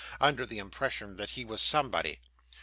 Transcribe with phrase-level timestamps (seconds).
[0.19, 2.19] under the impression that he was somebody.